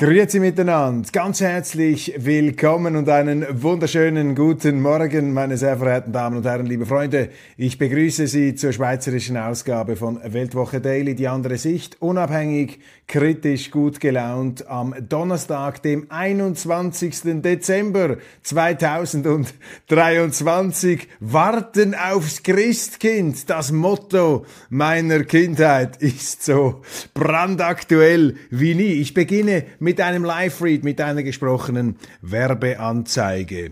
Grüezi 0.00 0.38
miteinander, 0.38 1.08
ganz 1.10 1.40
herzlich 1.40 2.14
willkommen 2.18 2.94
und 2.94 3.08
einen 3.08 3.44
wunderschönen 3.64 4.36
guten 4.36 4.80
Morgen, 4.80 5.32
meine 5.32 5.56
sehr 5.56 5.76
verehrten 5.76 6.12
Damen 6.12 6.36
und 6.36 6.46
Herren, 6.46 6.66
liebe 6.66 6.86
Freunde. 6.86 7.30
Ich 7.56 7.78
begrüße 7.78 8.28
Sie 8.28 8.54
zur 8.54 8.72
schweizerischen 8.72 9.36
Ausgabe 9.36 9.96
von 9.96 10.20
Weltwoche 10.22 10.80
Daily, 10.80 11.16
die 11.16 11.26
andere 11.26 11.58
Sicht, 11.58 12.00
unabhängig, 12.00 12.78
kritisch, 13.08 13.72
gut 13.72 13.98
gelaunt 13.98 14.68
am 14.68 14.94
Donnerstag, 15.08 15.82
dem 15.82 16.06
21. 16.10 17.42
Dezember 17.42 18.18
2023. 18.44 21.08
Warten 21.18 21.96
aufs 21.96 22.44
Christkind, 22.44 23.50
das 23.50 23.72
Motto 23.72 24.46
meiner 24.70 25.24
Kindheit 25.24 25.96
ist 25.96 26.44
so 26.44 26.82
brandaktuell 27.14 28.36
wie 28.50 28.76
nie. 28.76 29.00
Ich 29.00 29.12
beginne 29.12 29.64
mit 29.80 29.87
einem 29.96 30.24
Live-Read, 30.24 30.84
mit 30.84 31.00
einer 31.00 31.22
gesprochenen 31.22 31.96
Werbeanzeige. 32.20 33.70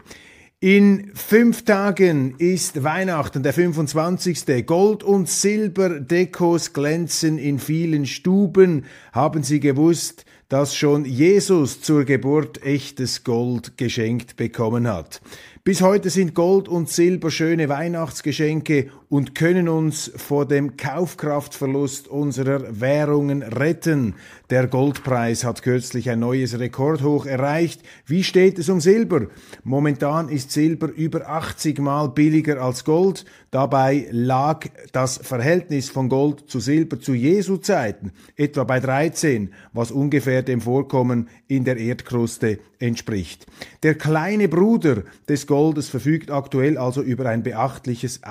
In 0.58 1.10
fünf 1.14 1.66
Tagen 1.66 2.34
ist 2.38 2.82
Weihnachten, 2.82 3.42
der 3.42 3.52
25. 3.52 4.64
Gold- 4.64 5.04
und 5.04 5.28
Silberdekos 5.28 6.72
glänzen 6.72 7.36
in 7.36 7.58
vielen 7.58 8.06
Stuben. 8.06 8.86
Haben 9.12 9.42
Sie 9.42 9.60
gewusst, 9.60 10.24
dass 10.48 10.74
schon 10.74 11.04
Jesus 11.04 11.82
zur 11.82 12.04
Geburt 12.04 12.64
echtes 12.64 13.22
Gold 13.22 13.76
geschenkt 13.76 14.36
bekommen 14.36 14.88
hat? 14.88 15.20
Bis 15.62 15.82
heute 15.82 16.10
sind 16.10 16.32
Gold 16.32 16.68
und 16.68 16.88
Silber 16.88 17.32
schöne 17.32 17.68
Weihnachtsgeschenke 17.68 18.88
und 19.08 19.34
können 19.34 19.68
uns 19.68 20.12
vor 20.14 20.46
dem 20.46 20.76
Kaufkraftverlust 20.76 22.06
unserer 22.06 22.80
Währungen 22.80 23.42
retten. 23.42 24.14
Der 24.48 24.68
Goldpreis 24.68 25.42
hat 25.42 25.62
kürzlich 25.62 26.08
ein 26.08 26.20
neues 26.20 26.56
Rekordhoch 26.56 27.26
erreicht. 27.26 27.80
Wie 28.06 28.22
steht 28.22 28.60
es 28.60 28.68
um 28.68 28.80
Silber? 28.80 29.26
Momentan 29.64 30.28
ist 30.28 30.52
Silber 30.52 30.88
über 30.88 31.28
80 31.28 31.80
Mal 31.80 32.10
billiger 32.10 32.62
als 32.62 32.84
Gold. 32.84 33.24
Dabei 33.50 34.06
lag 34.12 34.66
das 34.92 35.18
Verhältnis 35.18 35.90
von 35.90 36.08
Gold 36.08 36.48
zu 36.48 36.60
Silber 36.60 37.00
zu 37.00 37.12
Jesu 37.12 37.56
Zeiten 37.56 38.12
etwa 38.36 38.62
bei 38.62 38.78
13, 38.78 39.52
was 39.72 39.90
ungefähr 39.90 40.42
dem 40.42 40.60
Vorkommen 40.60 41.28
in 41.48 41.64
der 41.64 41.76
Erdkruste 41.76 42.60
entspricht. 42.78 43.46
Der 43.82 43.96
kleine 43.96 44.48
Bruder 44.48 45.02
des 45.28 45.48
Goldes 45.48 45.88
verfügt 45.88 46.30
aktuell 46.30 46.78
also 46.78 47.02
über 47.02 47.28
ein 47.28 47.42
beachtliches 47.42 48.22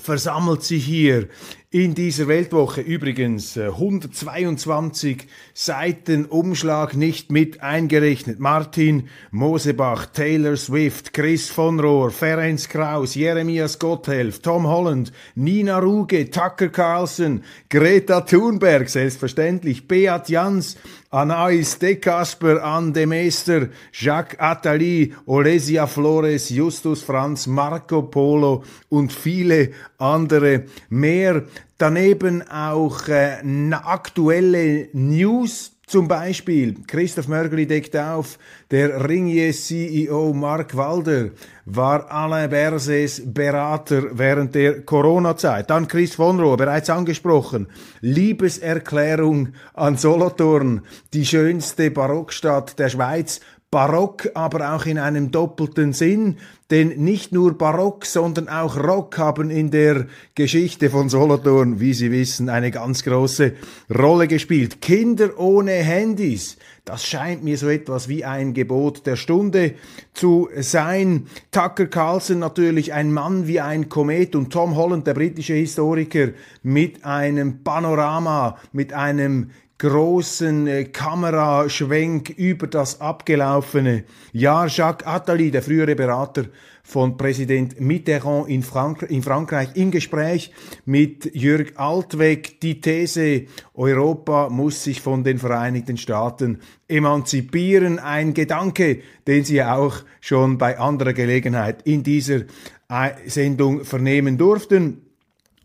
versammelt 0.00 0.64
sich 0.64 0.84
hier 0.84 1.28
in 1.70 1.94
dieser 1.94 2.28
Weltwoche. 2.28 2.80
Übrigens 2.80 3.58
äh, 3.58 3.66
122 3.66 5.26
Seiten 5.52 6.24
Umschlag 6.24 6.96
nicht 6.96 7.30
mit 7.30 7.62
eingerechnet. 7.62 8.40
Martin 8.40 9.08
Mosebach, 9.32 10.06
Taylor 10.06 10.56
Swift, 10.56 11.12
Chris 11.12 11.50
von 11.50 11.78
Rohr, 11.78 12.10
Ferenc 12.10 12.70
Kraus, 12.70 13.14
Jeremias 13.14 13.78
Gotthelf, 13.78 14.40
Tom 14.40 14.66
Holland, 14.66 15.12
Nina 15.34 15.78
Ruge, 15.78 16.30
Tucker 16.30 16.70
Carlson, 16.70 17.44
Greta 17.68 18.22
Thunberg, 18.22 18.88
selbstverständlich, 18.88 19.86
Beat 19.86 20.30
Jans, 20.30 20.78
Anais 21.10 21.78
De 21.78 21.94
Casper, 21.94 22.58
Anne 22.62 22.92
de 22.92 23.06
Meester, 23.06 23.70
Jacques 23.92 24.36
Attali, 24.38 25.14
Olesia 25.26 25.86
Flores, 25.86 26.50
Justus 26.50 27.02
Franz, 27.02 27.46
Marco 27.46 28.02
Polo 28.02 28.62
und 28.90 29.10
viele 29.10 29.70
andere 29.96 30.64
mehr. 30.90 31.44
Daneben 31.78 32.42
auch 32.50 33.08
äh, 33.08 33.38
aktuelle 33.72 34.88
News 34.92 35.77
zum 35.88 36.06
Beispiel, 36.06 36.76
Christoph 36.86 37.28
Mörgeli 37.28 37.66
deckt 37.66 37.96
auf, 37.96 38.38
der 38.70 39.08
Ringier-CEO 39.08 40.34
Mark 40.34 40.76
Walder 40.76 41.30
war 41.64 42.10
Alain 42.10 42.50
Berses 42.50 43.22
Berater 43.24 44.10
während 44.12 44.54
der 44.54 44.82
Corona-Zeit. 44.82 45.70
Dann 45.70 45.88
Chris 45.88 46.14
von 46.14 46.38
Rohr, 46.38 46.58
bereits 46.58 46.90
angesprochen, 46.90 47.68
Liebeserklärung 48.02 49.54
an 49.72 49.96
Solothurn, 49.96 50.82
die 51.14 51.24
schönste 51.24 51.90
Barockstadt 51.90 52.78
der 52.78 52.90
Schweiz, 52.90 53.40
barock, 53.70 54.30
aber 54.34 54.74
auch 54.74 54.86
in 54.86 54.98
einem 54.98 55.30
doppelten 55.30 55.92
Sinn. 55.92 56.38
Denn 56.70 56.88
nicht 57.02 57.32
nur 57.32 57.56
Barock, 57.56 58.04
sondern 58.04 58.48
auch 58.48 58.76
Rock 58.76 59.16
haben 59.16 59.50
in 59.50 59.70
der 59.70 60.06
Geschichte 60.34 60.90
von 60.90 61.08
Solothurn, 61.08 61.80
wie 61.80 61.94
Sie 61.94 62.10
wissen, 62.10 62.50
eine 62.50 62.70
ganz 62.70 63.04
große 63.04 63.54
Rolle 63.94 64.28
gespielt. 64.28 64.82
Kinder 64.82 65.38
ohne 65.38 65.72
Handys. 65.72 66.58
Das 66.84 67.06
scheint 67.06 67.42
mir 67.42 67.56
so 67.56 67.68
etwas 67.68 68.08
wie 68.08 68.24
ein 68.24 68.52
Gebot 68.52 69.06
der 69.06 69.16
Stunde 69.16 69.74
zu 70.12 70.48
sein. 70.56 71.26
Tucker 71.50 71.86
Carlson 71.86 72.38
natürlich 72.38 72.92
ein 72.92 73.12
Mann 73.12 73.46
wie 73.46 73.60
ein 73.60 73.88
Komet 73.88 74.34
und 74.34 74.52
Tom 74.52 74.76
Holland, 74.76 75.06
der 75.06 75.14
britische 75.14 75.54
Historiker, 75.54 76.28
mit 76.62 77.04
einem 77.04 77.62
Panorama, 77.62 78.58
mit 78.72 78.92
einem 78.92 79.50
großen 79.78 80.66
äh, 80.66 80.84
Kameraschwenk 80.84 82.30
über 82.30 82.66
das 82.66 83.00
abgelaufene 83.00 84.04
Jahr. 84.32 84.66
Jacques 84.66 85.06
Attali, 85.06 85.50
der 85.52 85.62
frühere 85.62 85.94
Berater 85.94 86.46
von 86.82 87.16
Präsident 87.16 87.80
Mitterrand 87.80 88.48
in, 88.48 88.62
Frank 88.62 89.02
in 89.02 89.22
Frankreich, 89.22 89.68
im 89.74 89.90
Gespräch 89.90 90.52
mit 90.84 91.32
Jürg 91.34 91.74
Altweg 91.76 92.60
die 92.60 92.80
These, 92.80 93.44
Europa 93.74 94.48
muss 94.48 94.82
sich 94.82 95.00
von 95.00 95.22
den 95.22 95.38
Vereinigten 95.38 95.96
Staaten 95.96 96.58
emanzipieren. 96.88 97.98
Ein 98.00 98.34
Gedanke, 98.34 99.00
den 99.26 99.44
Sie 99.44 99.62
auch 99.62 100.02
schon 100.20 100.58
bei 100.58 100.78
anderer 100.78 101.12
Gelegenheit 101.12 101.82
in 101.82 102.02
dieser 102.02 102.40
äh, 102.88 103.10
Sendung 103.26 103.84
vernehmen 103.84 104.38
durften. 104.38 105.07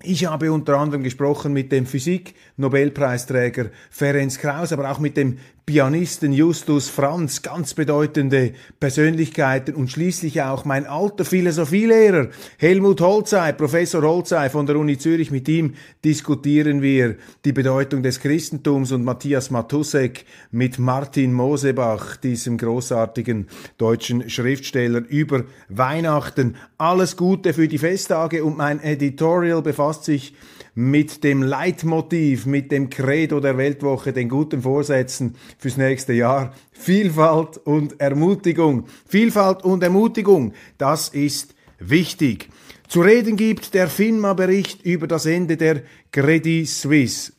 Ich 0.05 0.25
habe 0.25 0.51
unter 0.51 0.77
anderem 0.77 1.01
gesprochen 1.01 1.53
mit 1.53 1.71
dem 1.71 1.85
Physik-Nobelpreisträger 1.85 3.69
Ferenc 3.89 4.37
Kraus, 4.37 4.73
aber 4.73 4.91
auch 4.91 4.99
mit 4.99 5.15
dem 5.15 5.37
Pianisten 5.65 6.33
Justus 6.33 6.89
Franz, 6.89 7.41
ganz 7.41 7.73
bedeutende 7.73 8.51
Persönlichkeiten 8.81 9.75
und 9.75 9.89
schließlich 9.89 10.41
auch 10.41 10.65
mein 10.65 10.85
alter 10.85 11.23
Philosophielehrer 11.23 12.27
Helmut 12.57 12.99
Holzei, 12.99 13.53
Professor 13.53 14.01
Holzei 14.01 14.49
von 14.49 14.65
der 14.65 14.75
Uni 14.75 14.97
Zürich. 14.97 15.31
Mit 15.31 15.47
ihm 15.47 15.75
diskutieren 16.03 16.81
wir 16.81 17.15
die 17.45 17.53
Bedeutung 17.53 18.03
des 18.03 18.19
Christentums 18.19 18.91
und 18.91 19.05
Matthias 19.05 19.51
Matusek 19.51 20.25
mit 20.51 20.79
Martin 20.79 21.31
Mosebach, 21.31 22.17
diesem 22.17 22.57
großartigen 22.57 23.47
deutschen 23.77 24.29
Schriftsteller 24.29 25.01
über 25.07 25.45
Weihnachten. 25.69 26.57
Alles 26.77 27.15
Gute 27.15 27.53
für 27.53 27.69
die 27.69 27.77
Festtage 27.77 28.43
und 28.43 28.57
mein 28.57 28.83
Editorial 28.83 29.61
befasst 29.61 30.03
sich 30.03 30.33
mit 30.75 31.23
dem 31.23 31.43
Leitmotiv, 31.43 32.45
mit 32.45 32.71
dem 32.71 32.89
Credo 32.89 33.39
der 33.39 33.57
Weltwoche, 33.57 34.11
den 34.11 34.29
guten 34.29 34.61
Vorsätzen 34.61 35.35
fürs 35.57 35.77
nächste 35.77 36.13
Jahr. 36.13 36.53
Vielfalt 36.71 37.57
und 37.57 37.99
Ermutigung. 37.99 38.85
Vielfalt 39.07 39.63
und 39.63 39.83
Ermutigung, 39.83 40.53
das 40.77 41.09
ist 41.09 41.53
wichtig. 41.79 42.49
Zu 42.87 43.01
reden 43.01 43.37
gibt 43.37 43.73
der 43.73 43.87
FINMA-Bericht 43.87 44.85
über 44.85 45.07
das 45.07 45.25
Ende 45.25 45.57
der 45.57 45.83
Credit 46.11 46.67
Suisse. 46.67 47.33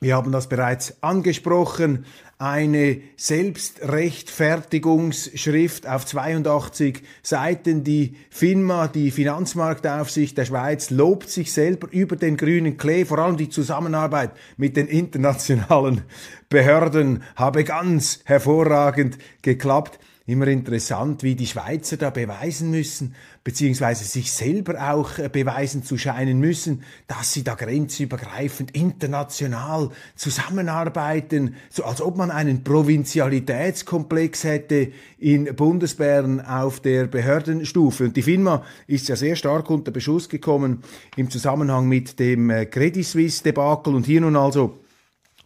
Wir 0.00 0.16
haben 0.16 0.32
das 0.32 0.48
bereits 0.48 1.02
angesprochen 1.02 2.04
eine 2.42 3.00
Selbstrechtfertigungsschrift 3.16 5.86
auf 5.86 6.04
82 6.04 7.00
Seiten. 7.22 7.84
Die 7.84 8.16
FINMA, 8.30 8.88
die 8.88 9.12
Finanzmarktaufsicht 9.12 10.36
der 10.36 10.46
Schweiz, 10.46 10.90
lobt 10.90 11.30
sich 11.30 11.52
selber 11.52 11.86
über 11.92 12.16
den 12.16 12.36
grünen 12.36 12.78
Klee. 12.78 13.04
Vor 13.04 13.20
allem 13.20 13.36
die 13.36 13.48
Zusammenarbeit 13.48 14.32
mit 14.56 14.76
den 14.76 14.88
internationalen 14.88 16.00
Behörden 16.48 17.22
habe 17.36 17.62
ganz 17.62 18.18
hervorragend 18.24 19.18
geklappt. 19.42 20.00
Immer 20.32 20.46
interessant, 20.46 21.22
wie 21.24 21.34
die 21.34 21.46
Schweizer 21.46 21.98
da 21.98 22.08
beweisen 22.08 22.70
müssen, 22.70 23.14
beziehungsweise 23.44 24.04
sich 24.04 24.32
selber 24.32 24.90
auch 24.90 25.18
äh, 25.18 25.28
beweisen 25.28 25.84
zu 25.84 25.98
scheinen 25.98 26.40
müssen, 26.40 26.84
dass 27.06 27.34
sie 27.34 27.44
da 27.44 27.54
grenzübergreifend 27.54 28.70
international 28.70 29.90
zusammenarbeiten, 30.16 31.56
so 31.68 31.84
als 31.84 32.00
ob 32.00 32.16
man 32.16 32.30
einen 32.30 32.64
Provinzialitätskomplex 32.64 34.44
hätte 34.44 34.92
in 35.18 35.54
Bundesbären 35.54 36.40
auf 36.40 36.80
der 36.80 37.08
Behördenstufe. 37.08 38.04
Und 38.04 38.16
die 38.16 38.22
FINMA 38.22 38.64
ist 38.86 39.08
ja 39.08 39.16
sehr 39.16 39.36
stark 39.36 39.68
unter 39.68 39.90
Beschuss 39.90 40.30
gekommen 40.30 40.82
im 41.14 41.28
Zusammenhang 41.28 41.90
mit 41.90 42.18
dem 42.18 42.48
äh, 42.48 42.64
Credit 42.64 43.04
Suisse 43.04 43.44
Debakel 43.44 43.94
und 43.94 44.06
hier 44.06 44.22
nun 44.22 44.36
also 44.36 44.81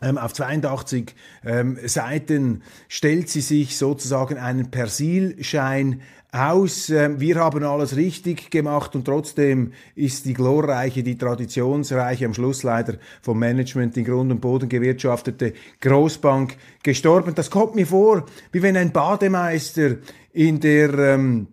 auf 0.01 0.35
82 0.35 1.15
ähm, 1.45 1.79
Seiten 1.85 2.63
stellt 2.89 3.31
sie 3.31 3.41
sich 3.41 3.79
sozusagen 3.79 4.37
einen 4.37 4.71
Persilschein 4.71 6.03
aus. 6.33 6.91
Ähm, 6.91 7.19
wir 7.19 7.37
haben 7.37 7.63
alles 7.65 7.97
richtig 7.97 8.51
gemacht 8.51 8.95
und 8.95 9.05
trotzdem 9.05 9.73
ist 9.95 10.27
die 10.27 10.35
glorreiche, 10.35 11.03
die 11.03 11.17
traditionsreiche, 11.17 12.27
am 12.27 12.35
Schluss 12.35 12.63
leider 12.63 12.99
vom 13.23 13.39
Management 13.39 13.97
in 13.97 14.05
Grund 14.05 14.31
und 14.31 14.41
Boden 14.41 14.69
gewirtschaftete 14.69 15.55
Großbank 15.81 16.57
gestorben. 16.83 17.35
Das 17.35 17.51
kommt 17.51 17.75
mir 17.75 17.87
vor, 17.87 18.27
wie 18.53 18.63
wenn 18.63 18.77
ein 18.77 18.93
Bademeister 18.93 19.97
in 20.33 20.61
der 20.61 20.93
ähm, 20.99 21.49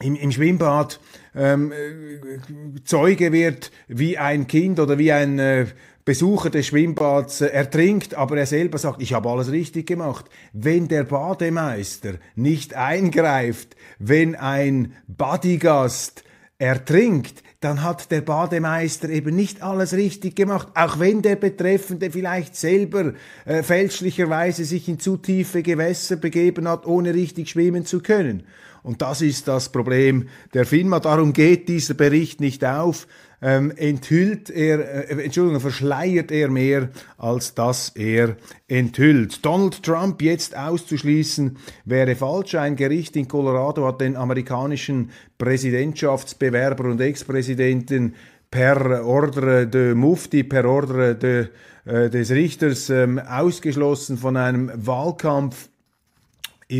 im, 0.00 0.14
im 0.14 0.30
Schwimmbad 0.30 1.00
ähm, 1.34 1.72
äh, 1.72 2.80
Zeuge 2.84 3.32
wird 3.32 3.72
wie 3.88 4.16
ein 4.16 4.46
Kind 4.46 4.78
oder 4.78 4.96
wie 4.98 5.12
ein 5.12 5.38
äh, 5.38 5.66
Besucher 6.08 6.48
des 6.48 6.68
Schwimmbads 6.68 7.42
äh, 7.42 7.48
ertrinkt, 7.48 8.14
aber 8.14 8.38
er 8.38 8.46
selber 8.46 8.78
sagt, 8.78 9.02
ich 9.02 9.12
habe 9.12 9.28
alles 9.28 9.52
richtig 9.52 9.86
gemacht. 9.86 10.24
Wenn 10.54 10.88
der 10.88 11.04
Bademeister 11.04 12.14
nicht 12.34 12.72
eingreift, 12.72 13.76
wenn 13.98 14.34
ein 14.34 14.94
Badegast 15.06 16.24
ertrinkt, 16.56 17.42
dann 17.60 17.82
hat 17.82 18.10
der 18.10 18.22
Bademeister 18.22 19.10
eben 19.10 19.36
nicht 19.36 19.62
alles 19.62 19.92
richtig 19.92 20.34
gemacht, 20.34 20.68
auch 20.74 20.98
wenn 20.98 21.20
der 21.20 21.36
Betreffende 21.36 22.10
vielleicht 22.10 22.56
selber 22.56 23.12
äh, 23.44 23.62
fälschlicherweise 23.62 24.64
sich 24.64 24.88
in 24.88 24.98
zu 24.98 25.18
tiefe 25.18 25.62
Gewässer 25.62 26.16
begeben 26.16 26.68
hat, 26.68 26.86
ohne 26.86 27.12
richtig 27.12 27.50
schwimmen 27.50 27.84
zu 27.84 28.00
können. 28.00 28.44
Und 28.82 29.02
das 29.02 29.20
ist 29.20 29.46
das 29.46 29.68
Problem 29.68 30.28
der 30.54 30.64
FINMA. 30.64 31.00
Darum 31.00 31.34
geht 31.34 31.68
dieser 31.68 31.92
Bericht 31.92 32.40
nicht 32.40 32.64
auf 32.64 33.06
ähm, 33.40 33.72
enthüllt 33.76 34.50
er, 34.50 35.10
äh, 35.10 35.24
Entschuldigung, 35.24 35.60
verschleiert 35.60 36.30
er 36.32 36.48
mehr, 36.50 36.88
als 37.16 37.54
dass 37.54 37.90
er 37.90 38.36
enthüllt. 38.66 39.44
Donald 39.44 39.82
Trump 39.82 40.22
jetzt 40.22 40.56
auszuschließen, 40.56 41.56
wäre 41.84 42.16
falsch. 42.16 42.56
Ein 42.56 42.76
Gericht 42.76 43.14
in 43.16 43.28
Colorado 43.28 43.86
hat 43.86 44.00
den 44.00 44.16
amerikanischen 44.16 45.10
Präsidentschaftsbewerber 45.38 46.84
und 46.84 47.00
Ex-Präsidenten 47.00 48.14
per 48.50 49.04
Ordre 49.04 49.66
de 49.66 49.94
Mufti, 49.94 50.42
per 50.42 50.64
Ordre 50.64 51.14
de, 51.14 51.48
äh, 51.84 52.10
des 52.10 52.30
Richters 52.30 52.90
ähm, 52.90 53.18
ausgeschlossen 53.18 54.18
von 54.18 54.36
einem 54.36 54.70
Wahlkampf, 54.74 55.68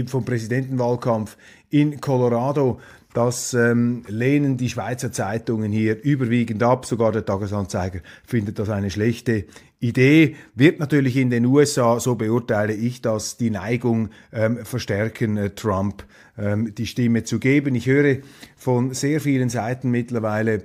vom 0.07 0.25
Präsidentenwahlkampf 0.25 1.37
in 1.71 2.01
Colorado. 2.01 2.81
Das 3.19 3.53
ähm, 3.53 4.05
lehnen 4.07 4.57
die 4.57 4.69
Schweizer 4.69 5.11
Zeitungen 5.11 5.73
hier 5.73 6.01
überwiegend 6.05 6.63
ab. 6.63 6.87
Sogar 6.87 7.11
der 7.11 7.25
Tagesanzeiger 7.25 7.99
findet 8.25 8.61
das 8.61 8.69
eine 8.69 8.93
schlechte 8.93 9.47
Idee. 9.81 10.37
Wird 10.55 10.79
natürlich 10.79 11.17
in 11.17 11.29
den 11.29 11.45
USA, 11.45 11.99
so 11.99 12.15
beurteile 12.15 12.75
ich 12.75 13.03
das, 13.03 13.37
die 13.37 13.51
Neigung 13.51 14.11
ähm, 14.33 14.65
verstärken, 14.65 15.37
äh, 15.37 15.51
Trump 15.51 16.05
ähm, 16.39 16.73
die 16.77 16.87
Stimme 16.87 17.25
zu 17.25 17.41
geben. 17.41 17.75
Ich 17.75 17.87
höre 17.87 18.19
von 18.57 18.95
sehr 18.95 19.21
vielen 19.21 19.49
Seiten 19.49 19.91
mittlerweile, 19.91 20.63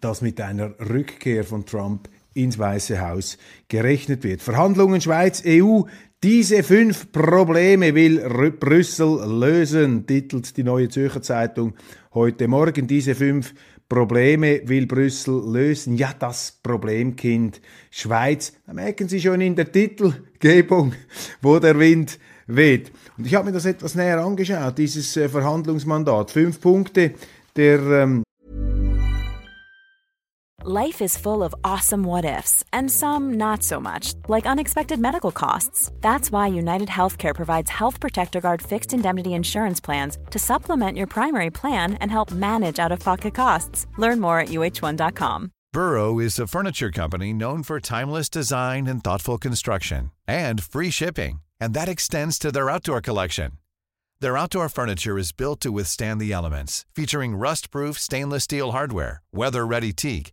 dass 0.00 0.22
mit 0.22 0.40
einer 0.40 0.74
Rückkehr 0.80 1.44
von 1.44 1.66
Trump 1.66 2.08
ins 2.34 2.58
Weiße 2.58 3.00
Haus 3.00 3.38
gerechnet 3.68 4.24
wird. 4.24 4.42
Verhandlungen 4.42 5.00
Schweiz, 5.00 5.44
EU, 5.46 5.82
diese 6.24 6.62
fünf 6.62 7.12
Probleme 7.12 7.94
will 7.94 8.18
Brüssel 8.52 9.20
lösen, 9.26 10.06
titelt 10.06 10.56
die 10.56 10.62
Neue 10.62 10.88
Zürcher 10.88 11.20
Zeitung 11.20 11.74
heute 12.14 12.48
Morgen. 12.48 12.86
Diese 12.86 13.14
fünf 13.14 13.52
Probleme 13.90 14.62
will 14.64 14.86
Brüssel 14.86 15.42
lösen. 15.52 15.98
Ja, 15.98 16.14
das 16.18 16.60
Problemkind 16.62 17.60
Schweiz. 17.90 18.54
Da 18.66 18.72
merken 18.72 19.06
Sie 19.06 19.20
schon 19.20 19.42
in 19.42 19.54
der 19.54 19.70
Titelgebung, 19.70 20.94
wo 21.42 21.58
der 21.58 21.78
Wind 21.78 22.18
weht. 22.46 22.90
Und 23.18 23.26
ich 23.26 23.34
habe 23.34 23.44
mir 23.44 23.52
das 23.52 23.66
etwas 23.66 23.94
näher 23.94 24.24
angeschaut, 24.24 24.78
dieses 24.78 25.14
äh, 25.18 25.28
Verhandlungsmandat. 25.28 26.30
Fünf 26.30 26.58
Punkte 26.58 27.12
der 27.54 27.80
ähm 27.80 28.23
Life 30.66 31.02
is 31.02 31.18
full 31.18 31.42
of 31.42 31.54
awesome 31.62 32.04
what 32.04 32.24
ifs, 32.24 32.64
and 32.72 32.90
some 32.90 33.34
not 33.34 33.62
so 33.62 33.78
much, 33.78 34.14
like 34.28 34.46
unexpected 34.46 34.98
medical 34.98 35.30
costs. 35.30 35.92
That's 36.00 36.32
why 36.32 36.46
United 36.46 36.88
Healthcare 36.88 37.34
provides 37.34 37.70
Health 37.70 38.00
Protector 38.00 38.40
Guard 38.40 38.62
fixed 38.62 38.94
indemnity 38.94 39.34
insurance 39.34 39.78
plans 39.78 40.16
to 40.30 40.38
supplement 40.38 40.96
your 40.96 41.06
primary 41.06 41.50
plan 41.50 41.98
and 42.00 42.10
help 42.10 42.32
manage 42.32 42.78
out 42.78 42.92
of 42.92 43.00
pocket 43.00 43.34
costs. 43.34 43.86
Learn 43.98 44.20
more 44.20 44.40
at 44.40 44.48
uh1.com. 44.48 45.50
Burrow 45.74 46.18
is 46.18 46.38
a 46.38 46.46
furniture 46.46 46.90
company 46.90 47.34
known 47.34 47.62
for 47.62 47.78
timeless 47.78 48.30
design 48.30 48.86
and 48.86 49.04
thoughtful 49.04 49.36
construction, 49.36 50.12
and 50.26 50.62
free 50.62 50.88
shipping, 50.88 51.42
and 51.60 51.74
that 51.74 51.90
extends 51.90 52.38
to 52.38 52.50
their 52.50 52.70
outdoor 52.70 53.02
collection. 53.02 53.58
Their 54.20 54.38
outdoor 54.38 54.70
furniture 54.70 55.18
is 55.18 55.32
built 55.32 55.60
to 55.60 55.70
withstand 55.70 56.22
the 56.22 56.32
elements, 56.32 56.86
featuring 56.96 57.36
rust-proof 57.36 57.98
stainless 57.98 58.44
steel 58.44 58.72
hardware, 58.72 59.20
weather-ready 59.30 59.92
teak, 59.92 60.32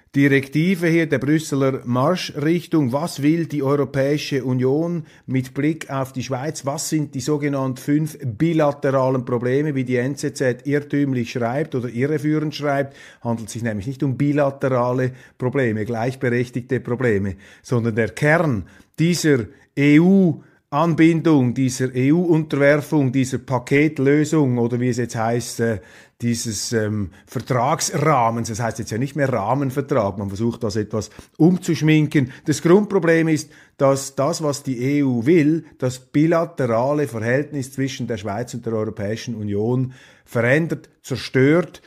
Direktive 0.13 0.87
hier, 0.87 1.07
der 1.07 1.19
Brüsseler 1.19 1.83
Marschrichtung. 1.85 2.91
Was 2.91 3.21
will 3.21 3.45
die 3.45 3.63
Europäische 3.63 4.43
Union 4.43 5.05
mit 5.25 5.53
Blick 5.53 5.89
auf 5.89 6.11
die 6.11 6.21
Schweiz? 6.21 6.65
Was 6.65 6.89
sind 6.89 7.15
die 7.15 7.21
sogenannten 7.21 7.77
fünf 7.77 8.17
bilateralen 8.21 9.23
Probleme, 9.23 9.73
wie 9.73 9.85
die 9.85 9.95
NZZ 9.95 10.65
irrtümlich 10.65 11.31
schreibt 11.31 11.75
oder 11.75 11.87
irreführend 11.87 12.53
schreibt? 12.53 12.97
Handelt 13.21 13.49
sich 13.49 13.63
nämlich 13.63 13.87
nicht 13.87 14.03
um 14.03 14.17
bilaterale 14.17 15.13
Probleme, 15.37 15.85
gleichberechtigte 15.85 16.81
Probleme, 16.81 17.37
sondern 17.61 17.95
der 17.95 18.09
Kern 18.09 18.65
dieser 18.99 19.45
EU 19.79 20.31
Anbindung 20.73 21.53
dieser 21.53 21.89
EU-Unterwerfung, 21.93 23.11
dieser 23.11 23.39
Paketlösung 23.39 24.57
oder 24.57 24.79
wie 24.79 24.87
es 24.87 24.95
jetzt 24.95 25.17
heißt, 25.17 25.59
äh, 25.59 25.81
dieses 26.21 26.71
ähm, 26.71 27.09
Vertragsrahmens, 27.25 28.47
das 28.47 28.61
heißt 28.61 28.79
jetzt 28.79 28.91
ja 28.91 28.97
nicht 28.97 29.17
mehr 29.17 29.27
Rahmenvertrag, 29.27 30.17
man 30.17 30.29
versucht 30.29 30.63
das 30.63 30.77
etwas 30.77 31.09
umzuschminken. 31.35 32.31
Das 32.45 32.61
Grundproblem 32.61 33.27
ist, 33.27 33.51
dass 33.75 34.15
das, 34.15 34.41
was 34.43 34.63
die 34.63 35.03
EU 35.03 35.25
will, 35.25 35.65
das 35.77 35.99
bilaterale 35.99 37.09
Verhältnis 37.09 37.73
zwischen 37.73 38.07
der 38.07 38.15
Schweiz 38.15 38.53
und 38.53 38.65
der 38.65 38.71
Europäischen 38.71 39.35
Union 39.35 39.91
verändert, 40.23 40.87
zerstört, 41.01 41.81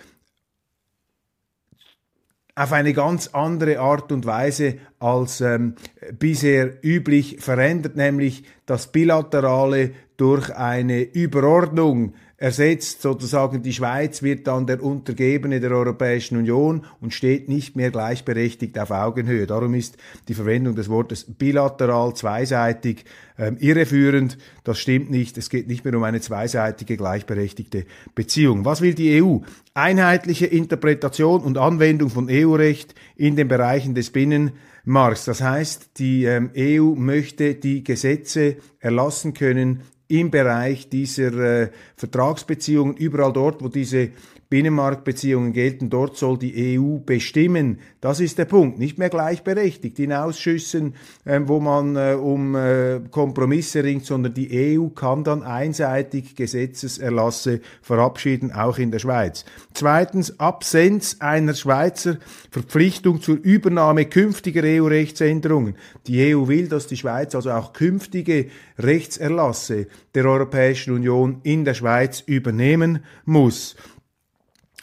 auf 2.57 2.73
eine 2.73 2.93
ganz 2.93 3.29
andere 3.29 3.81
Art 3.81 4.13
und 4.13 4.27
Weise 4.27 4.79
als 5.01 5.41
ähm, 5.41 5.75
bisher 6.19 6.85
üblich 6.85 7.39
verändert, 7.41 7.97
nämlich 7.97 8.45
das 8.67 8.93
Bilaterale 8.93 9.91
durch 10.17 10.55
eine 10.55 11.03
Überordnung 11.03 12.15
ersetzt 12.37 13.03
sozusagen 13.03 13.63
die 13.63 13.73
Schweiz, 13.73 14.23
wird 14.23 14.47
dann 14.47 14.67
der 14.67 14.83
Untergebene 14.83 15.61
der 15.61 15.71
Europäischen 15.71 16.37
Union 16.37 16.85
und 17.01 17.15
steht 17.15 17.49
nicht 17.49 17.77
mehr 17.77 17.91
gleichberechtigt 17.91 18.79
auf 18.79 18.91
Augenhöhe. 18.91 19.47
Darum 19.47 19.75
ist 19.75 19.97
die 20.29 20.35
Verwendung 20.35 20.75
des 20.75 20.89
Wortes 20.89 21.25
bilateral, 21.25 22.15
zweiseitig, 22.15 23.05
ähm, 23.39 23.57
irreführend. 23.59 24.39
Das 24.65 24.79
stimmt 24.79 25.11
nicht. 25.11 25.39
Es 25.39 25.49
geht 25.49 25.69
nicht 25.69 25.85
mehr 25.85 25.95
um 25.95 26.03
eine 26.03 26.21
zweiseitige 26.21 26.97
gleichberechtigte 26.97 27.87
Beziehung. 28.15 28.65
Was 28.65 28.81
will 28.81 28.95
die 28.95 29.23
EU? 29.23 29.39
Einheitliche 29.75 30.47
Interpretation 30.47 31.43
und 31.43 31.59
Anwendung 31.59 32.11
von 32.11 32.29
EU-Recht 32.31 32.95
in 33.17 33.37
den 33.37 33.49
Bereichen 33.49 33.95
des 33.95 34.11
Binnenmarkts. 34.11 35.25
Das 35.25 35.41
heißt, 35.41 35.99
die 35.99 36.25
ähm, 36.25 36.51
EU 36.57 36.95
möchte 36.95 37.55
die 37.55 37.85
Gesetze 37.85 38.57
erlassen 38.81 39.35
können 39.35 39.83
im 40.09 40.31
Bereich 40.31 40.89
dieser 40.89 41.33
äh, 41.35 41.71
Vertragsbeziehungen, 41.97 42.97
überall 42.97 43.33
dort, 43.33 43.63
wo 43.63 43.69
diese 43.69 44.11
Binnenmarktbeziehungen 44.51 45.53
gelten, 45.53 45.91
dort 45.91 46.17
soll 46.17 46.39
die 46.39 46.79
EU 46.79 46.99
bestimmen. 46.99 47.79
Das 48.01 48.21
ist 48.21 48.39
der 48.39 48.45
Punkt. 48.45 48.79
Nicht 48.79 48.99
mehr 48.99 49.11
gleichberechtigt 49.11 49.99
in 49.99 50.13
Ausschüssen, 50.13 50.95
äh, 51.25 51.41
wo 51.45 51.61
man 51.61 51.97
äh, 51.97 52.15
um 52.15 52.55
äh, 52.55 53.01
Kompromisse 53.11 53.83
ringt, 53.83 54.05
sondern 54.05 54.35
die 54.35 54.79
EU 54.79 54.89
kann 54.89 55.25
dann 55.25 55.43
einseitig 55.43 56.37
Gesetzeserlasse 56.37 57.61
verabschieden, 57.83 58.53
auch 58.53 58.79
in 58.79 58.91
der 58.91 58.99
Schweiz. 58.99 59.45
Zweitens, 59.73 60.39
Absenz 60.39 61.17
einer 61.21 61.55
Schweizer 61.55 62.19
Verpflichtung 62.51 63.21
zur 63.21 63.37
Übernahme 63.37 64.05
künftiger 64.05 64.63
EU-Rechtsänderungen. 64.65 65.75
Die 66.07 66.35
EU 66.35 66.49
will, 66.49 66.69
dass 66.69 66.87
die 66.87 66.97
Schweiz 66.97 67.35
also 67.35 67.51
auch 67.51 67.73
künftige 67.73 68.47
Rechtserlasse 68.79 69.87
der 70.15 70.27
Europäischen 70.27 70.95
Union 70.95 71.41
in 71.43 71.65
der 71.65 71.75
Schweiz 71.75 72.23
übernehmen 72.27 73.05
muss. 73.25 73.77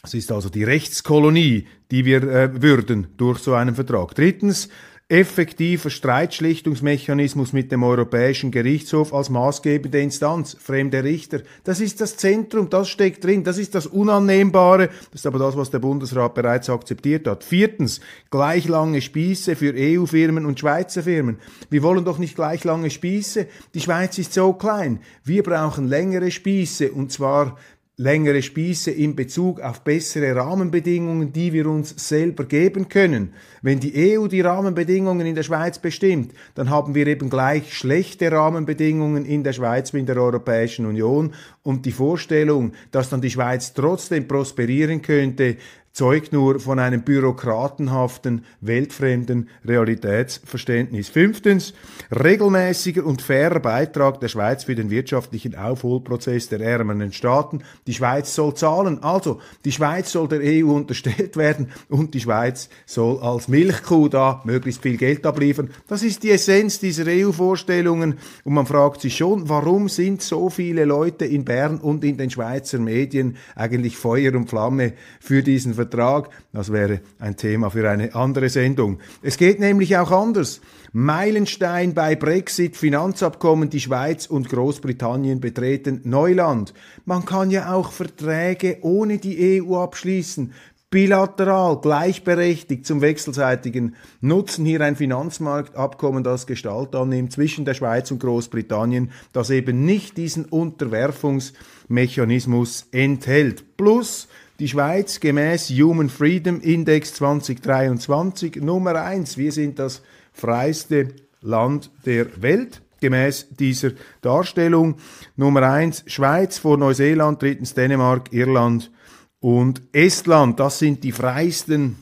Es 0.04 0.14
ist 0.14 0.32
also 0.32 0.48
die 0.48 0.64
Rechtskolonie, 0.64 1.68
die 1.92 2.04
wir 2.04 2.24
äh, 2.24 2.60
würden 2.60 3.06
durch 3.18 3.38
so 3.38 3.54
einen 3.54 3.76
Vertrag. 3.76 4.16
Drittens, 4.16 4.68
effektiver 5.08 5.90
Streitschlichtungsmechanismus 5.90 7.52
mit 7.52 7.70
dem 7.70 7.84
Europäischen 7.84 8.50
Gerichtshof 8.50 9.14
als 9.14 9.30
maßgebende 9.30 10.00
Instanz, 10.00 10.56
fremde 10.58 11.04
Richter. 11.04 11.42
Das 11.62 11.78
ist 11.78 12.00
das 12.00 12.16
Zentrum, 12.16 12.68
das 12.68 12.88
steckt 12.88 13.22
drin, 13.22 13.44
das 13.44 13.58
ist 13.58 13.76
das 13.76 13.86
Unannehmbare, 13.86 14.88
das 14.88 15.20
ist 15.20 15.26
aber 15.26 15.38
das, 15.38 15.56
was 15.56 15.70
der 15.70 15.78
Bundesrat 15.78 16.34
bereits 16.34 16.68
akzeptiert 16.68 17.28
hat. 17.28 17.44
Viertens, 17.44 18.00
gleich 18.32 18.66
lange 18.66 19.02
Spieße 19.02 19.54
für 19.54 19.72
EU-Firmen 19.72 20.46
und 20.46 20.58
Schweizer 20.58 21.04
Firmen. 21.04 21.38
Wir 21.70 21.84
wollen 21.84 22.04
doch 22.04 22.18
nicht 22.18 22.34
gleich 22.34 22.64
lange 22.64 22.90
Spieße. 22.90 23.46
Die 23.72 23.80
Schweiz 23.80 24.18
ist 24.18 24.32
so 24.32 24.52
klein. 24.52 24.98
Wir 25.22 25.44
brauchen 25.44 25.86
längere 25.86 26.32
Spieße 26.32 26.90
und 26.90 27.12
zwar 27.12 27.56
längere 27.98 28.40
Spieße 28.40 28.90
in 28.90 29.14
Bezug 29.14 29.60
auf 29.60 29.82
bessere 29.82 30.34
Rahmenbedingungen, 30.34 31.32
die 31.32 31.52
wir 31.52 31.66
uns 31.66 31.94
selber 32.08 32.44
geben 32.44 32.88
können. 32.88 33.34
Wenn 33.60 33.80
die 33.80 34.16
EU 34.16 34.28
die 34.28 34.40
Rahmenbedingungen 34.40 35.26
in 35.26 35.34
der 35.34 35.42
Schweiz 35.42 35.78
bestimmt, 35.78 36.32
dann 36.54 36.70
haben 36.70 36.94
wir 36.94 37.06
eben 37.06 37.28
gleich 37.28 37.74
schlechte 37.74 38.32
Rahmenbedingungen 38.32 39.26
in 39.26 39.44
der 39.44 39.52
Schweiz 39.52 39.92
wie 39.92 40.00
in 40.00 40.06
der 40.06 40.16
Europäischen 40.16 40.86
Union 40.86 41.34
und 41.62 41.84
die 41.84 41.92
Vorstellung, 41.92 42.72
dass 42.90 43.10
dann 43.10 43.20
die 43.20 43.30
Schweiz 43.30 43.74
trotzdem 43.74 44.26
prosperieren 44.26 45.02
könnte, 45.02 45.58
zeugt 45.92 46.32
nur 46.32 46.58
von 46.58 46.78
einem 46.78 47.02
bürokratenhaften, 47.02 48.44
weltfremden 48.60 49.48
Realitätsverständnis. 49.66 51.10
Fünftens, 51.10 51.74
regelmäßiger 52.10 53.04
und 53.04 53.20
fairer 53.20 53.60
Beitrag 53.60 54.20
der 54.20 54.28
Schweiz 54.28 54.64
für 54.64 54.74
den 54.74 54.90
wirtschaftlichen 54.90 55.54
Aufholprozess 55.54 56.48
der 56.48 56.60
ärmeren 56.60 57.12
Staaten. 57.12 57.62
Die 57.86 57.94
Schweiz 57.94 58.34
soll 58.34 58.54
zahlen. 58.54 59.02
Also, 59.02 59.40
die 59.64 59.72
Schweiz 59.72 60.12
soll 60.12 60.28
der 60.28 60.40
EU 60.42 60.72
unterstellt 60.72 61.36
werden 61.36 61.68
und 61.88 62.14
die 62.14 62.20
Schweiz 62.20 62.70
soll 62.86 63.18
als 63.20 63.48
Milchkuh 63.48 64.08
da 64.08 64.40
möglichst 64.44 64.82
viel 64.82 64.96
Geld 64.96 65.26
abliefern. 65.26 65.70
Das 65.88 66.02
ist 66.02 66.22
die 66.22 66.30
Essenz 66.30 66.80
dieser 66.80 67.04
EU-Vorstellungen 67.06 68.18
und 68.44 68.54
man 68.54 68.66
fragt 68.66 69.02
sich 69.02 69.16
schon, 69.16 69.48
warum 69.48 69.88
sind 69.90 70.22
so 70.22 70.48
viele 70.48 70.86
Leute 70.86 71.26
in 71.26 71.44
Bern 71.44 71.78
und 71.78 72.02
in 72.02 72.16
den 72.16 72.30
Schweizer 72.30 72.78
Medien 72.78 73.36
eigentlich 73.54 73.96
Feuer 73.96 74.34
und 74.34 74.48
Flamme 74.48 74.94
für 75.20 75.42
diesen 75.42 75.74
Vertrag. 75.82 76.30
Das 76.52 76.72
wäre 76.72 77.00
ein 77.18 77.36
Thema 77.36 77.70
für 77.70 77.88
eine 77.88 78.14
andere 78.14 78.48
Sendung. 78.48 78.98
Es 79.22 79.36
geht 79.36 79.60
nämlich 79.60 79.96
auch 79.96 80.10
anders. 80.10 80.60
Meilenstein 80.92 81.94
bei 81.94 82.16
Brexit, 82.16 82.76
Finanzabkommen, 82.76 83.70
die 83.70 83.80
Schweiz 83.80 84.26
und 84.26 84.50
Großbritannien 84.50 85.40
betreten 85.40 86.02
Neuland. 86.04 86.74
Man 87.06 87.24
kann 87.24 87.50
ja 87.50 87.72
auch 87.72 87.92
Verträge 87.92 88.78
ohne 88.82 89.18
die 89.18 89.62
EU 89.62 89.76
abschließen 89.76 90.52
bilateral, 90.92 91.80
gleichberechtigt 91.80 92.86
zum 92.86 93.00
wechselseitigen 93.00 93.96
Nutzen 94.20 94.64
hier 94.66 94.82
ein 94.82 94.94
Finanzmarktabkommen, 94.94 96.22
das 96.22 96.46
Gestalt 96.46 96.94
annimmt 96.94 97.32
zwischen 97.32 97.64
der 97.64 97.72
Schweiz 97.72 98.10
und 98.10 98.20
Großbritannien, 98.20 99.10
das 99.32 99.48
eben 99.48 99.86
nicht 99.86 100.18
diesen 100.18 100.44
Unterwerfungsmechanismus 100.44 102.88
enthält. 102.92 103.78
Plus 103.78 104.28
die 104.62 104.68
Schweiz 104.68 105.18
gemäß 105.18 105.70
Human 105.70 106.08
Freedom 106.08 106.60
Index 106.60 107.14
2023 107.14 108.62
Nummer 108.62 108.94
eins. 108.94 109.36
Wir 109.36 109.50
sind 109.50 109.80
das 109.80 110.02
freiste 110.32 111.08
Land 111.40 111.90
der 112.06 112.40
Welt 112.40 112.80
gemäß 113.00 113.48
dieser 113.58 113.90
Darstellung. 114.20 114.98
Nummer 115.34 115.64
eins 115.64 116.04
Schweiz 116.06 116.58
vor 116.58 116.78
Neuseeland, 116.78 117.42
drittens 117.42 117.74
Dänemark, 117.74 118.32
Irland 118.32 118.92
und 119.40 119.82
Estland. 119.90 120.60
Das 120.60 120.78
sind 120.78 121.02
die 121.02 121.10
freisten 121.10 121.96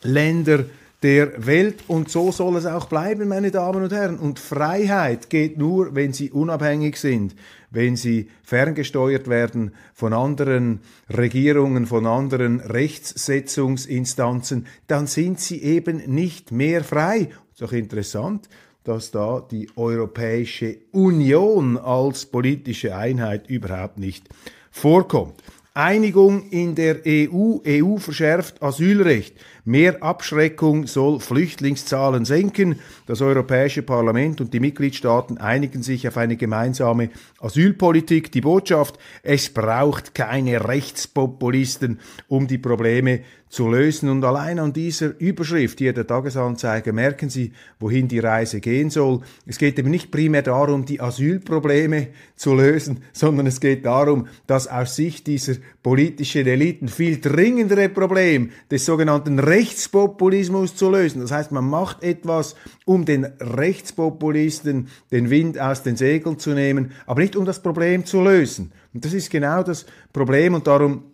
Länder 0.00 0.64
der 1.02 1.46
Welt 1.46 1.84
und 1.88 2.10
so 2.10 2.30
soll 2.30 2.56
es 2.56 2.66
auch 2.66 2.86
bleiben, 2.86 3.28
meine 3.28 3.50
Damen 3.50 3.82
und 3.82 3.92
Herren. 3.92 4.18
Und 4.18 4.38
Freiheit 4.38 5.30
geht 5.30 5.58
nur, 5.58 5.94
wenn 5.94 6.12
sie 6.12 6.30
unabhängig 6.30 6.96
sind 6.96 7.34
wenn 7.72 7.96
sie 7.96 8.28
ferngesteuert 8.44 9.26
werden 9.28 9.72
von 9.94 10.12
anderen 10.12 10.80
Regierungen, 11.08 11.86
von 11.86 12.06
anderen 12.06 12.60
Rechtssetzungsinstanzen, 12.60 14.66
dann 14.86 15.06
sind 15.06 15.40
sie 15.40 15.62
eben 15.62 16.02
nicht 16.06 16.52
mehr 16.52 16.84
frei. 16.84 17.30
Ist 17.52 17.62
auch 17.62 17.72
interessant, 17.72 18.50
dass 18.84 19.10
da 19.10 19.42
die 19.50 19.70
Europäische 19.76 20.76
Union 20.92 21.78
als 21.78 22.26
politische 22.26 22.94
Einheit 22.94 23.48
überhaupt 23.48 23.98
nicht 23.98 24.28
vorkommt. 24.70 25.42
Einigung 25.74 26.50
in 26.50 26.74
der 26.74 27.00
EU. 27.06 27.56
EU 27.66 27.96
verschärft 27.96 28.62
Asylrecht. 28.62 29.36
Mehr 29.64 30.02
Abschreckung 30.02 30.88
soll 30.88 31.20
Flüchtlingszahlen 31.20 32.24
senken. 32.24 32.80
Das 33.06 33.20
Europäische 33.20 33.82
Parlament 33.82 34.40
und 34.40 34.52
die 34.52 34.58
Mitgliedstaaten 34.58 35.38
einigen 35.38 35.84
sich 35.84 36.08
auf 36.08 36.16
eine 36.16 36.36
gemeinsame 36.36 37.10
Asylpolitik. 37.38 38.32
Die 38.32 38.40
Botschaft, 38.40 38.98
es 39.22 39.50
braucht 39.50 40.16
keine 40.16 40.66
Rechtspopulisten, 40.66 42.00
um 42.26 42.48
die 42.48 42.58
Probleme 42.58 43.20
zu 43.52 43.68
lösen. 43.68 44.08
Und 44.08 44.24
allein 44.24 44.58
an 44.58 44.72
dieser 44.72 45.20
Überschrift 45.20 45.78
hier 45.78 45.92
der 45.92 46.06
Tagesanzeiger 46.06 46.92
merken 46.92 47.28
Sie, 47.28 47.52
wohin 47.78 48.08
die 48.08 48.18
Reise 48.18 48.60
gehen 48.60 48.88
soll. 48.88 49.20
Es 49.46 49.58
geht 49.58 49.78
eben 49.78 49.90
nicht 49.90 50.10
primär 50.10 50.40
darum, 50.40 50.86
die 50.86 51.00
Asylprobleme 51.00 52.08
zu 52.34 52.54
lösen, 52.54 53.04
sondern 53.12 53.46
es 53.46 53.60
geht 53.60 53.84
darum, 53.84 54.26
dass 54.46 54.66
aus 54.66 54.96
Sicht 54.96 55.26
dieser 55.26 55.56
politischen 55.82 56.46
Eliten 56.46 56.88
viel 56.88 57.20
dringendere 57.20 57.90
Problem 57.90 58.50
des 58.70 58.86
sogenannten 58.86 59.38
Rechtspopulismus 59.52 60.74
zu 60.74 60.90
lösen. 60.90 61.20
Das 61.20 61.30
heißt, 61.30 61.52
man 61.52 61.68
macht 61.68 62.02
etwas, 62.02 62.54
um 62.86 63.04
den 63.04 63.24
Rechtspopulisten 63.24 64.88
den 65.10 65.28
Wind 65.28 65.58
aus 65.58 65.82
den 65.82 65.96
Segeln 65.96 66.38
zu 66.38 66.50
nehmen, 66.50 66.92
aber 67.06 67.20
nicht 67.20 67.36
um 67.36 67.44
das 67.44 67.60
Problem 67.60 68.06
zu 68.06 68.22
lösen. 68.22 68.72
Und 68.94 69.04
das 69.04 69.12
ist 69.12 69.30
genau 69.30 69.62
das 69.62 69.84
Problem 70.12 70.54
und 70.54 70.66
darum 70.66 71.11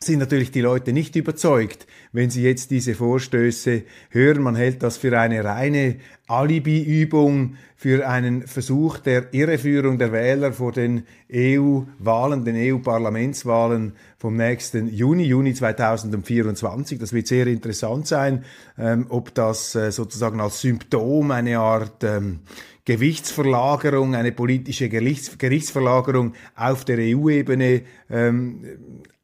sind 0.00 0.20
natürlich 0.20 0.52
die 0.52 0.60
Leute 0.60 0.92
nicht 0.92 1.16
überzeugt, 1.16 1.86
wenn 2.12 2.30
sie 2.30 2.42
jetzt 2.42 2.70
diese 2.70 2.94
Vorstöße 2.94 3.82
hören. 4.10 4.42
Man 4.42 4.54
hält 4.54 4.82
das 4.82 4.96
für 4.96 5.18
eine 5.18 5.44
reine 5.44 5.96
Alibi-Übung, 6.28 7.56
für 7.74 8.08
einen 8.08 8.46
Versuch 8.46 8.98
der 8.98 9.32
Irreführung 9.34 9.98
der 9.98 10.12
Wähler 10.12 10.52
vor 10.52 10.72
den 10.72 11.04
EU-Wahlen, 11.32 12.44
den 12.44 12.56
EU-Parlamentswahlen 12.56 13.92
vom 14.18 14.36
nächsten 14.36 14.88
Juni, 14.88 15.24
Juni 15.24 15.54
2024. 15.54 16.98
Das 16.98 17.12
wird 17.12 17.26
sehr 17.26 17.46
interessant 17.46 18.06
sein, 18.06 18.44
ähm, 18.78 19.06
ob 19.08 19.34
das 19.34 19.74
äh, 19.74 19.90
sozusagen 19.90 20.40
als 20.40 20.60
Symptom 20.60 21.30
eine 21.30 21.58
Art 21.58 22.04
ähm, 22.04 22.40
Gewichtsverlagerung, 22.84 24.14
eine 24.14 24.32
politische 24.32 24.88
Gerichts 24.88 25.36
Gerichtsverlagerung 25.38 26.34
auf 26.56 26.84
der 26.84 26.98
EU-Ebene 26.98 27.82
ähm, 28.10 28.64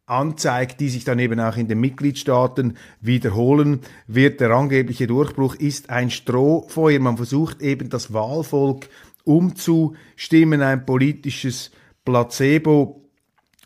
anzeigt, 0.07 0.81
die 0.81 0.89
sich 0.89 1.05
dann 1.05 1.19
eben 1.19 1.41
auch 1.41 1.57
in 1.57 1.69
den 1.69 1.81
Mitgliedstaaten 1.81 2.77
wiederholen 3.01 3.81
wird. 4.07 4.41
Der 4.41 4.51
angebliche 4.51 5.07
Durchbruch 5.07 5.55
ist 5.55 5.91
ein 5.91 6.11
Strohfeuer. 6.11 7.01
Man 7.01 7.17
versucht 7.17 7.63
eben 7.63 7.89
das 7.89 8.13
Wahlvolk 8.13 8.89
umzustimmen, 9.25 10.61
ein 10.61 10.85
politisches 10.85 11.71
Placebo 12.05 13.04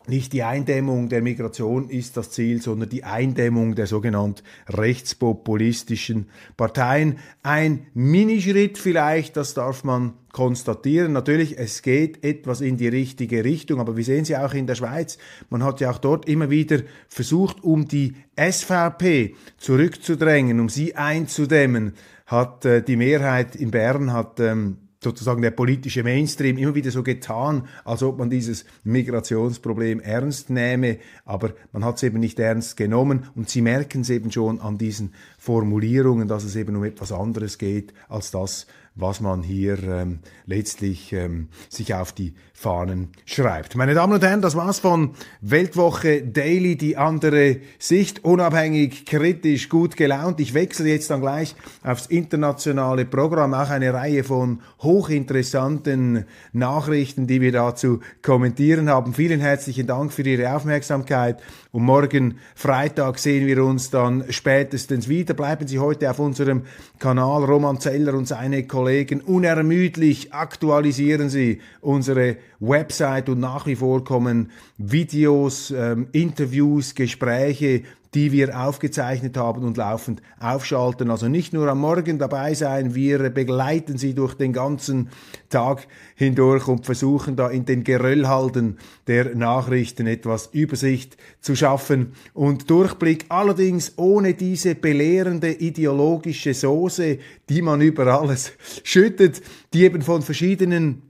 nicht 0.09 0.33
die 0.33 0.43
Eindämmung 0.43 1.09
der 1.09 1.23
Migration 1.23 1.91
ist 1.91 2.17
das 2.17 2.31
Ziel, 2.31 2.63
sondern 2.63 2.89
die 2.89 3.05
Eindämmung 3.05 3.75
der 3.75 3.87
sogenannten 3.87 4.43
rechtspopulistischen 4.69 6.29
Parteien. 6.57 7.19
Ein 7.43 7.87
Minischritt 7.95 8.79
vielleicht, 8.79 9.37
das 9.37 9.55
darf 9.55 9.85
man 9.85 10.15
konstatieren. 10.33 11.13
Natürlich, 11.13 11.59
es 11.59 11.83
geht 11.83 12.25
etwas 12.25 12.61
in 12.61 12.77
die 12.77 12.89
richtige 12.89 13.45
Richtung, 13.45 13.81
aber 13.81 13.97
wir 13.97 14.05
sehen 14.05 14.25
Sie 14.25 14.37
auch 14.37 14.55
in 14.55 14.67
der 14.67 14.77
Schweiz. 14.77 15.19
Man 15.51 15.63
hat 15.63 15.81
ja 15.81 15.91
auch 15.91 15.99
dort 15.99 16.29
immer 16.29 16.49
wieder 16.51 16.81
versucht, 17.09 17.63
um 17.63 17.87
die 17.87 18.15
SVP 18.37 19.35
zurückzudrängen, 19.59 20.61
um 20.61 20.69
sie 20.69 20.97
einzudämmen, 20.97 21.95
hat 22.27 22.65
äh, 22.65 22.83
die 22.83 22.97
Mehrheit 22.97 23.57
in 23.57 23.71
Bern 23.71 24.13
hat 24.13 24.39
ähm, 24.41 24.77
sozusagen 25.03 25.43
der 25.43 25.53
politische 25.53 26.03
Mainstream 26.03 26.59
immer 26.59 26.75
wieder 26.75 26.91
so 26.91 27.03
getan, 27.03 27.69
als 27.85 28.03
ob 28.03 28.19
man 28.19 28.31
dieses 28.31 28.65
Migrationsproblem 28.85 30.01
ernst 30.01 30.51
nähme, 30.51 30.99
aber 31.25 31.53
man 31.73 31.85
hat 31.85 31.97
es 31.97 32.03
eben 32.03 32.19
nicht 32.19 32.39
ernst 32.39 32.77
genommen. 32.77 33.27
Und 33.35 33.49
Sie 33.49 33.63
merken 33.63 34.01
es 34.01 34.11
eben 34.11 34.33
schon 34.33 34.61
an 34.61 34.79
diesen 34.79 35.15
Formulierungen, 35.39 36.27
dass 36.27 36.45
es 36.45 36.57
eben 36.57 36.75
um 36.77 36.85
etwas 36.85 37.13
anderes 37.13 37.59
geht 37.59 37.93
als 38.09 38.31
das, 38.31 38.67
was 38.99 39.21
man 39.21 39.43
hier 39.43 39.83
ähm, 39.85 40.19
letztlich 40.45 41.13
ähm, 41.13 41.49
sich 41.69 41.95
auf 41.95 42.13
die 42.13 42.35
Fahnen 42.53 43.11
schreibt. 43.25 43.77
Meine 43.77 43.95
Damen 43.95 44.15
und 44.15 44.25
Herren, 44.25 44.43
das 44.43 44.57
war's 44.57 44.81
von 44.81 45.15
Weltwoche 45.41 46.23
Daily, 46.23 46.77
die 46.77 46.97
andere 46.97 47.59
Sicht, 47.79 48.25
unabhängig, 48.25 49.07
kritisch, 49.07 49.69
gut 49.69 49.97
gelaunt. 49.97 50.41
Ich 50.41 50.55
wechsle 50.55 50.89
jetzt 50.89 51.11
dann 51.11 51.21
gleich 51.21 51.55
aufs 51.85 52.07
internationale 52.07 53.05
Programm, 53.05 53.55
auch 53.55 53.71
eine 53.71 53.95
Reihe 53.95 54.25
von 54.25 54.61
hochinteressanten 54.83 56.25
Nachrichten, 56.53 57.29
die 57.29 57.41
wir 57.41 57.53
dazu 57.53 58.01
kommentieren 58.23 58.91
haben. 58.91 59.15
Vielen 59.15 59.39
herzlichen 59.39 59.87
Dank 59.87 60.13
für 60.13 60.23
Ihre 60.23 60.57
Aufmerksamkeit 60.57 61.41
und 61.71 61.85
morgen 61.85 62.39
Freitag 62.57 63.21
sehen 63.21 63.47
wir 63.47 63.63
uns 63.63 63.91
dann 63.91 64.25
spätestens 64.31 65.09
wieder. 65.09 65.35
Bleiben 65.35 65.69
Sie 65.69 65.79
heute 65.79 66.11
auf 66.11 66.19
unserem 66.19 66.63
Kanal 66.99 67.45
Roman 67.45 67.79
Zeller 67.79 68.15
und 68.15 68.27
seine 68.27 68.67
Kollegen 68.67 68.88
unermüdlich 69.21 70.33
aktualisieren 70.33 71.29
Sie 71.29 71.61
unsere 71.81 72.37
Website 72.61 73.29
und 73.29 73.41
nach 73.41 73.67
wie 73.67 73.77
vor 73.77 74.05
kommen 74.05 74.51
Videos, 74.77 75.71
ähm, 75.71 76.09
Interviews, 76.13 76.95
Gespräche, 76.95 77.83
die 78.15 78.33
wir 78.33 78.59
aufgezeichnet 78.59 79.37
haben 79.37 79.65
und 79.65 79.77
laufend 79.77 80.23
aufschalten. 80.41 81.11
Also 81.11 81.29
nicht 81.29 81.53
nur 81.53 81.69
am 81.69 81.81
Morgen 81.81 82.19
dabei 82.19 82.55
sein, 82.55 82.95
wir 82.95 83.31
begleiten 83.31 83.99
Sie 83.99 84.15
durch 84.15 84.35
den 84.35 84.53
ganzen 84.53 85.11
Tag 85.51 85.87
hindurch 86.15 86.69
und 86.69 86.87
versuchen 86.87 87.37
da 87.37 87.49
in 87.49 87.65
den 87.65 87.85
Geröllhalden 87.85 88.79
der 89.07 89.35
Nachrichten 89.35 90.07
etwas 90.07 90.49
Übersicht 90.53 91.17
zu 91.41 91.55
schaffen 91.55 92.13
und 92.35 92.71
Durchblick, 92.71 93.27
allerdings 93.29 93.93
ohne 93.97 94.35
diese 94.35 94.75
belehrende 94.75 95.53
ideologische 95.53 96.55
Soße, 96.55 97.19
die 97.49 97.63
man 97.63 97.81
über 97.81 98.07
alles 98.07 98.53
schüttet, 98.85 99.43
die 99.73 99.85
eben 99.85 100.03
von 100.03 100.23
verschiedenen 100.23 101.08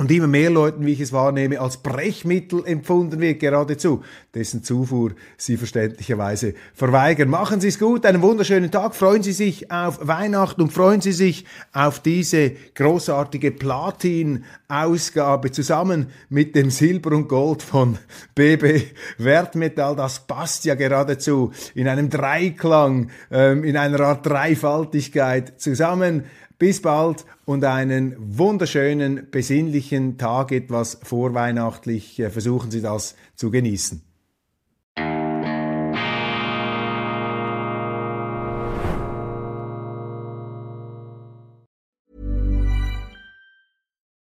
und 0.00 0.10
immer 0.10 0.26
mehr 0.28 0.48
Leuten, 0.48 0.86
wie 0.86 0.94
ich 0.94 1.00
es 1.00 1.12
wahrnehme, 1.12 1.60
als 1.60 1.76
Brechmittel 1.76 2.64
empfunden 2.64 3.20
wird, 3.20 3.38
geradezu, 3.38 4.02
dessen 4.34 4.64
Zufuhr 4.64 5.10
Sie 5.36 5.58
verständlicherweise 5.58 6.54
verweigern. 6.72 7.28
Machen 7.28 7.60
Sie 7.60 7.68
es 7.68 7.78
gut, 7.78 8.06
einen 8.06 8.22
wunderschönen 8.22 8.70
Tag, 8.70 8.94
freuen 8.94 9.22
Sie 9.22 9.34
sich 9.34 9.70
auf 9.70 9.98
Weihnachten 10.00 10.62
und 10.62 10.72
freuen 10.72 11.02
Sie 11.02 11.12
sich 11.12 11.44
auf 11.74 12.00
diese 12.00 12.52
großartige 12.74 13.50
Platin-Ausgabe 13.50 15.50
zusammen 15.50 16.06
mit 16.30 16.56
dem 16.56 16.70
Silber 16.70 17.14
und 17.14 17.28
Gold 17.28 17.62
von 17.62 17.98
BB 18.34 18.84
Wertmetall. 19.18 19.96
Das 19.96 20.26
passt 20.26 20.64
ja 20.64 20.76
geradezu 20.76 21.52
in 21.74 21.88
einem 21.88 22.08
Dreiklang, 22.08 23.10
ähm, 23.30 23.64
in 23.64 23.76
einer 23.76 24.00
Art 24.00 24.24
Dreifaltigkeit 24.24 25.60
zusammen. 25.60 26.24
Bis 26.60 26.82
bald 26.82 27.24
und 27.46 27.64
einen 27.64 28.14
wunderschönen, 28.18 29.30
besinnlichen 29.30 30.18
Tag, 30.18 30.52
etwas 30.52 30.98
vorweihnachtlich. 31.02 32.20
Äh, 32.20 32.28
versuchen 32.28 32.70
Sie 32.70 32.82
das 32.82 33.16
zu 33.34 33.50
genießen. 33.50 34.02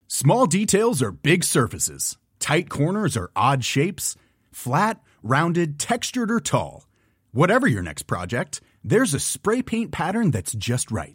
Small 0.07 0.47
details 0.47 1.03
are 1.03 1.13
big 1.13 1.43
surfaces. 1.43 2.19
Tight 2.39 2.69
corners 2.69 3.17
are 3.17 3.31
odd 3.35 3.65
shapes. 3.65 4.15
Flat, 4.53 5.01
rounded, 5.23 5.79
textured, 5.79 6.31
or 6.31 6.41
tall. 6.41 6.85
Whatever 7.33 7.67
your 7.67 7.83
next 7.83 8.07
project, 8.07 8.61
there's 8.85 9.15
a 9.15 9.21
spray 9.21 9.63
paint 9.63 9.91
pattern 9.91 10.31
that's 10.33 10.53
just 10.53 10.91
right 10.91 11.15